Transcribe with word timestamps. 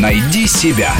Найди 0.00 0.46
себя. 0.46 0.94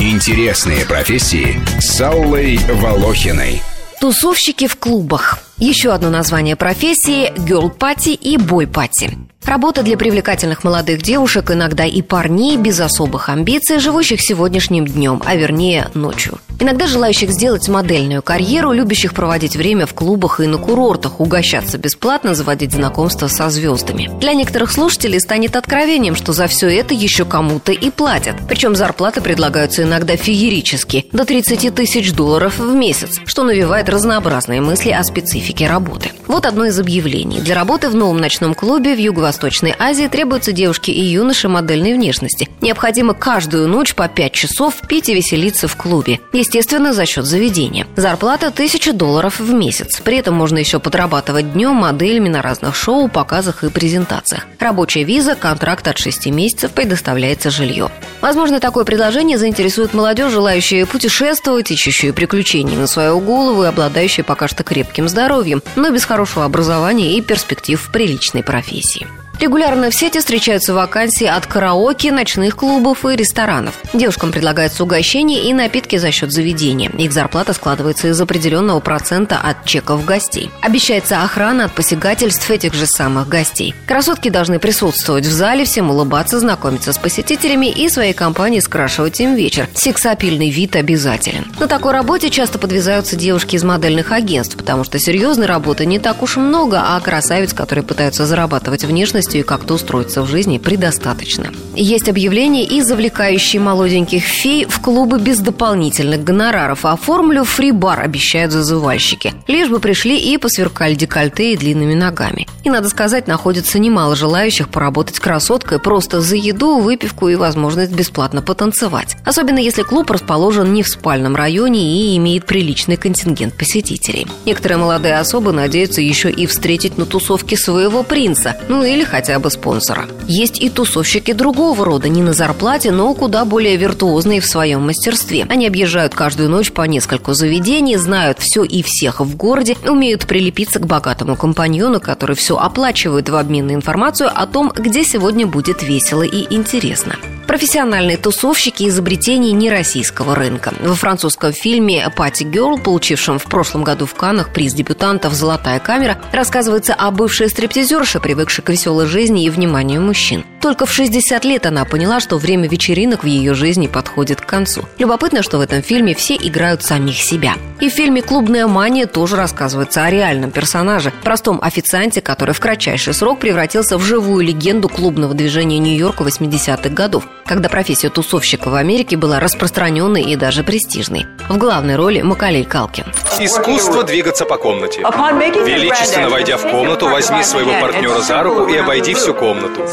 Интересные 0.00 0.84
профессии 0.84 1.60
с 1.78 2.00
Аллой 2.00 2.56
Волохиной. 2.56 3.62
Тусовщики 4.00 4.66
в 4.66 4.74
клубах. 4.74 5.38
Еще 5.58 5.92
одно 5.92 6.10
название 6.10 6.56
профессии– 6.56 7.32
герл-пати 7.38 8.08
и 8.08 8.36
бой-пати. 8.38 9.16
Работа 9.44 9.84
для 9.84 9.96
привлекательных 9.96 10.64
молодых 10.64 11.02
девушек, 11.02 11.52
иногда 11.52 11.84
и 11.84 12.02
парней 12.02 12.56
без 12.56 12.80
особых 12.80 13.28
амбиций, 13.28 13.78
живущих 13.78 14.20
сегодняшним 14.20 14.86
днем, 14.86 15.22
а 15.24 15.36
вернее 15.36 15.88
ночью. 15.94 16.40
Иногда 16.62 16.86
желающих 16.86 17.32
сделать 17.32 17.68
модельную 17.68 18.22
карьеру, 18.22 18.70
любящих 18.70 19.14
проводить 19.14 19.56
время 19.56 19.84
в 19.84 19.94
клубах 19.94 20.38
и 20.38 20.46
на 20.46 20.58
курортах, 20.58 21.18
угощаться 21.18 21.76
бесплатно, 21.76 22.36
заводить 22.36 22.70
знакомства 22.70 23.26
со 23.26 23.50
звездами. 23.50 24.08
Для 24.20 24.32
некоторых 24.32 24.70
слушателей 24.70 25.18
станет 25.18 25.56
откровением, 25.56 26.14
что 26.14 26.32
за 26.32 26.46
все 26.46 26.68
это 26.68 26.94
еще 26.94 27.24
кому-то 27.24 27.72
и 27.72 27.90
платят. 27.90 28.36
Причем 28.48 28.76
зарплаты 28.76 29.20
предлагаются 29.20 29.82
иногда 29.82 30.14
феерически, 30.14 31.06
до 31.10 31.24
30 31.24 31.74
тысяч 31.74 32.12
долларов 32.12 32.60
в 32.60 32.72
месяц, 32.72 33.18
что 33.26 33.42
навевает 33.42 33.88
разнообразные 33.88 34.60
мысли 34.60 34.92
о 34.92 35.02
специфике 35.02 35.66
работы. 35.66 36.12
Вот 36.28 36.46
одно 36.46 36.66
из 36.66 36.78
объявлений. 36.78 37.40
Для 37.40 37.56
работы 37.56 37.88
в 37.88 37.96
новом 37.96 38.20
ночном 38.20 38.54
клубе 38.54 38.94
в 38.94 39.00
Юго-Восточной 39.00 39.74
Азии 39.80 40.06
требуются 40.06 40.52
девушки 40.52 40.92
и 40.92 41.02
юноши 41.02 41.48
модельной 41.48 41.94
внешности. 41.94 42.48
Необходимо 42.60 43.14
каждую 43.14 43.66
ночь 43.66 43.96
по 43.96 44.06
5 44.06 44.32
часов 44.32 44.76
пить 44.88 45.08
и 45.08 45.14
веселиться 45.14 45.66
в 45.66 45.74
клубе. 45.74 46.20
Есть 46.32 46.51
естественно, 46.52 46.92
за 46.92 47.06
счет 47.06 47.24
заведения. 47.24 47.86
Зарплата 47.96 48.48
1000 48.48 48.92
долларов 48.92 49.40
в 49.40 49.52
месяц. 49.54 50.00
При 50.00 50.18
этом 50.18 50.34
можно 50.34 50.58
еще 50.58 50.80
подрабатывать 50.80 51.54
днем 51.54 51.76
моделями 51.76 52.28
на 52.28 52.42
разных 52.42 52.76
шоу, 52.76 53.08
показах 53.08 53.64
и 53.64 53.70
презентациях. 53.70 54.46
Рабочая 54.58 55.04
виза, 55.04 55.34
контракт 55.34 55.88
от 55.88 55.96
6 55.96 56.26
месяцев, 56.26 56.72
предоставляется 56.72 57.50
жилье. 57.50 57.90
Возможно, 58.20 58.60
такое 58.60 58.84
предложение 58.84 59.38
заинтересует 59.38 59.94
молодежь, 59.94 60.32
желающую 60.32 60.86
путешествовать, 60.86 61.70
ищущую 61.70 62.12
приключений 62.12 62.76
на 62.76 62.86
свою 62.86 63.18
голову 63.20 63.64
и 63.64 63.68
обладающую 63.68 64.24
пока 64.24 64.46
что 64.46 64.62
крепким 64.62 65.08
здоровьем, 65.08 65.62
но 65.74 65.90
без 65.90 66.04
хорошего 66.04 66.44
образования 66.44 67.16
и 67.16 67.22
перспектив 67.22 67.80
в 67.80 67.90
приличной 67.90 68.42
профессии. 68.42 69.06
Регулярно 69.40 69.90
в 69.90 69.94
сети 69.94 70.18
встречаются 70.18 70.72
вакансии 70.72 71.26
от 71.26 71.46
караоке, 71.46 72.12
ночных 72.12 72.54
клубов 72.54 73.04
и 73.04 73.16
ресторанов. 73.16 73.74
Девушкам 73.92 74.30
предлагаются 74.30 74.84
угощения 74.84 75.48
и 75.48 75.52
напитки 75.52 75.96
за 75.96 76.12
счет 76.12 76.30
заведения. 76.30 76.90
Их 76.90 77.12
зарплата 77.12 77.52
складывается 77.52 78.08
из 78.08 78.20
определенного 78.20 78.78
процента 78.80 79.38
от 79.38 79.64
чеков 79.64 80.04
гостей. 80.04 80.50
Обещается 80.60 81.24
охрана 81.24 81.64
от 81.64 81.72
посягательств 81.72 82.48
этих 82.50 82.74
же 82.74 82.86
самых 82.86 83.28
гостей. 83.28 83.74
Красотки 83.86 84.28
должны 84.28 84.58
присутствовать 84.60 85.26
в 85.26 85.32
зале, 85.32 85.64
всем 85.64 85.90
улыбаться, 85.90 86.38
знакомиться 86.38 86.92
с 86.92 86.98
посетителями 86.98 87.66
и 87.66 87.88
своей 87.88 88.12
компанией 88.12 88.60
скрашивать 88.60 89.20
им 89.20 89.34
вечер. 89.34 89.68
Сексапильный 89.74 90.50
вид 90.50 90.76
обязателен. 90.76 91.46
На 91.58 91.66
такой 91.66 91.92
работе 91.92 92.30
часто 92.30 92.58
подвязаются 92.58 93.16
девушки 93.16 93.56
из 93.56 93.64
модельных 93.64 94.12
агентств, 94.12 94.56
потому 94.56 94.84
что 94.84 95.00
серьезной 95.00 95.46
работы 95.46 95.84
не 95.84 95.98
так 95.98 96.22
уж 96.22 96.36
много, 96.36 96.82
а 96.84 97.00
красавиц, 97.00 97.52
которые 97.52 97.84
пытаются 97.84 98.24
зарабатывать 98.24 98.84
внешность 98.84 99.21
и 99.28 99.42
как-то 99.42 99.74
устроиться 99.74 100.22
в 100.22 100.26
жизни 100.26 100.58
предостаточно. 100.58 101.52
Есть 101.74 102.08
объявление 102.08 102.64
и 102.64 102.82
завлекающие 102.82 103.60
молоденьких 103.60 104.22
фей 104.22 104.66
в 104.66 104.80
клубы 104.80 105.18
без 105.18 105.38
дополнительных 105.38 106.22
гонораров. 106.24 106.84
Оформлю 106.84 107.44
фри-бар, 107.44 108.00
обещают 108.00 108.52
зазывальщики. 108.52 109.31
Лишь 109.46 109.68
бы 109.68 109.80
пришли 109.80 110.18
и 110.18 110.38
посверкали 110.38 110.94
декольте 110.94 111.52
и 111.52 111.56
длинными 111.56 111.94
ногами. 111.94 112.46
И, 112.64 112.70
надо 112.70 112.88
сказать, 112.88 113.26
находится 113.26 113.78
немало 113.78 114.14
желающих 114.14 114.68
поработать 114.68 115.18
красоткой 115.18 115.80
просто 115.80 116.20
за 116.20 116.36
еду, 116.36 116.78
выпивку 116.78 117.28
и 117.28 117.34
возможность 117.34 117.92
бесплатно 117.92 118.40
потанцевать. 118.42 119.16
Особенно 119.24 119.58
если 119.58 119.82
клуб 119.82 120.10
расположен 120.10 120.72
не 120.72 120.82
в 120.82 120.88
спальном 120.88 121.34
районе 121.34 121.80
и 121.80 122.16
имеет 122.16 122.46
приличный 122.46 122.96
контингент 122.96 123.54
посетителей. 123.54 124.26
Некоторые 124.46 124.78
молодые 124.78 125.18
особы 125.18 125.52
надеются 125.52 126.00
еще 126.00 126.30
и 126.30 126.46
встретить 126.46 126.98
на 126.98 127.06
тусовке 127.06 127.56
своего 127.56 128.02
принца, 128.02 128.56
ну 128.68 128.84
или 128.84 129.04
хотя 129.04 129.38
бы 129.38 129.50
спонсора. 129.50 130.06
Есть 130.28 130.60
и 130.60 130.70
тусовщики 130.70 131.32
другого 131.32 131.84
рода, 131.84 132.08
не 132.08 132.22
на 132.22 132.32
зарплате, 132.32 132.92
но 132.92 133.12
куда 133.14 133.44
более 133.44 133.76
виртуозные 133.76 134.40
в 134.40 134.46
своем 134.46 134.86
мастерстве. 134.86 135.46
Они 135.48 135.66
объезжают 135.66 136.14
каждую 136.14 136.48
ночь 136.48 136.70
по 136.70 136.82
нескольку 136.82 137.34
заведений, 137.34 137.96
знают 137.96 138.38
все 138.38 138.62
и 138.62 138.82
всех 138.82 139.20
в 139.20 139.31
городе, 139.36 139.76
умеют 139.86 140.26
прилепиться 140.26 140.78
к 140.78 140.86
богатому 140.86 141.36
компаньону, 141.36 142.00
который 142.00 142.36
все 142.36 142.56
оплачивает 142.56 143.28
в 143.28 143.36
обмен 143.36 143.66
на 143.66 143.74
информацию 143.74 144.30
о 144.34 144.46
том, 144.46 144.72
где 144.74 145.04
сегодня 145.04 145.46
будет 145.46 145.82
весело 145.82 146.22
и 146.22 146.54
интересно. 146.54 147.16
Профессиональные 147.52 148.16
тусовщики 148.16 148.88
изобретений 148.88 149.52
нероссийского 149.52 150.34
рынка. 150.34 150.72
Во 150.80 150.94
французском 150.94 151.52
фильме 151.52 152.08
«Пати 152.16 152.44
Герл», 152.44 152.78
получившем 152.78 153.38
в 153.38 153.44
прошлом 153.44 153.84
году 153.84 154.06
в 154.06 154.14
Каннах 154.14 154.54
приз 154.54 154.72
дебютантов 154.72 155.34
«Золотая 155.34 155.78
камера», 155.78 156.18
рассказывается 156.32 156.94
о 156.94 157.10
бывшей 157.10 157.50
стриптизерше, 157.50 158.20
привыкшей 158.20 158.64
к 158.64 158.70
веселой 158.70 159.04
жизни 159.04 159.44
и 159.44 159.50
вниманию 159.50 160.00
мужчин. 160.00 160.46
Только 160.62 160.86
в 160.86 160.92
60 160.94 161.44
лет 161.44 161.66
она 161.66 161.84
поняла, 161.84 162.20
что 162.20 162.38
время 162.38 162.68
вечеринок 162.68 163.22
в 163.22 163.26
ее 163.26 163.52
жизни 163.52 163.86
подходит 163.86 164.40
к 164.40 164.46
концу. 164.46 164.86
Любопытно, 164.96 165.42
что 165.42 165.58
в 165.58 165.60
этом 165.60 165.82
фильме 165.82 166.14
все 166.14 166.36
играют 166.36 166.82
самих 166.82 167.16
себя. 167.16 167.56
И 167.80 167.90
в 167.90 167.92
фильме 167.92 168.22
«Клубная 168.22 168.66
мания» 168.66 169.06
тоже 169.06 169.36
рассказывается 169.36 170.04
о 170.04 170.10
реальном 170.10 170.52
персонаже, 170.52 171.12
простом 171.22 171.58
официанте, 171.60 172.22
который 172.22 172.54
в 172.54 172.60
кратчайший 172.60 173.12
срок 173.12 173.40
превратился 173.40 173.98
в 173.98 174.02
живую 174.02 174.46
легенду 174.46 174.88
клубного 174.88 175.34
движения 175.34 175.78
Нью-Йорка 175.80 176.22
80-х 176.22 176.88
годов, 176.90 177.24
когда 177.44 177.68
профессия 177.68 178.08
тусовщика 178.08 178.68
в 178.68 178.74
Америке 178.74 179.16
была 179.16 179.40
распространенной 179.40 180.22
и 180.22 180.36
даже 180.36 180.62
престижной. 180.62 181.26
В 181.48 181.58
главной 181.58 181.96
роли 181.96 182.22
Макалей 182.22 182.64
Калкин. 182.64 183.04
Искусство 183.40 184.02
двигаться 184.02 184.44
по 184.44 184.56
комнате. 184.56 185.00
Величественно 185.00 186.28
войдя 186.28 186.56
в 186.56 186.62
комнату, 186.62 187.08
возьми 187.08 187.42
своего 187.42 187.72
партнера 187.80 188.20
за 188.20 188.42
руку 188.42 188.66
и 188.66 188.76
обойди 188.76 189.14
всю 189.14 189.34
комнату. 189.34 189.86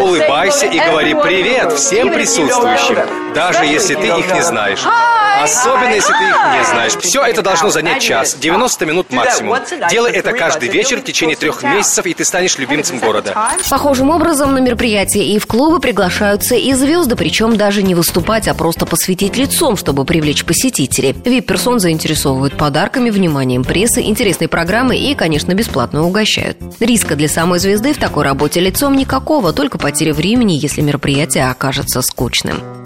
Улыбайся 0.00 0.66
и 0.66 0.78
говори 0.78 1.14
«привет» 1.14 1.72
всем 1.72 2.12
присутствующим, 2.12 2.98
даже 3.34 3.64
если 3.64 3.94
ты 3.94 4.06
их 4.06 4.32
не 4.32 4.42
знаешь. 4.42 4.82
Особенно, 5.42 5.94
если 5.94 6.12
ты 6.12 6.24
их 6.24 6.58
не 6.58 6.64
знаешь. 6.64 6.92
Все 6.96 7.22
это 7.22 7.42
должно 7.42 7.70
занять 7.70 8.02
час, 8.02 8.36
90 8.40 8.86
минут 8.86 9.12
максимум. 9.12 9.58
Делай 9.90 10.12
это 10.12 10.32
каждый 10.32 10.68
вечер 10.68 11.00
в 11.00 11.04
течение 11.04 11.36
трех 11.36 11.62
месяцев, 11.62 12.06
и 12.06 12.14
ты 12.14 12.24
станешь 12.24 12.58
любимцем 12.58 12.98
города. 12.98 13.34
Похожим 13.70 14.10
образом 14.10 14.54
на 14.54 14.58
мероприятия 14.58 15.24
и 15.24 15.38
в 15.38 15.46
клубы 15.46 15.80
приглашаются 15.80 16.54
и 16.54 16.72
звезды, 16.72 17.16
причем 17.16 17.56
даже 17.56 17.82
не 17.82 17.94
выступать, 17.94 18.48
а 18.48 18.54
просто 18.54 18.86
посветить 18.86 19.36
лицом, 19.36 19.76
чтобы 19.76 20.04
привлечь 20.04 20.44
посетителей. 20.44 21.14
Вип-персон 21.24 21.80
заинтересовывают 21.80 22.56
подарками, 22.56 23.10
вниманием 23.10 23.64
прессы, 23.64 24.02
интересной 24.02 24.48
программой 24.48 24.98
и, 24.98 25.14
конечно, 25.14 25.52
бесплатно 25.54 26.04
угощают. 26.04 26.58
Риска 26.80 27.16
для 27.16 27.28
самой 27.28 27.58
звезды 27.58 27.92
в 27.92 27.98
такой 27.98 28.24
работе 28.24 28.60
лицом 28.60 28.96
никакого, 28.96 29.52
только 29.52 29.78
потеря 29.78 30.14
времени, 30.14 30.52
если 30.52 30.80
мероприятие 30.80 31.50
окажется 31.50 32.02
скучным. 32.02 32.85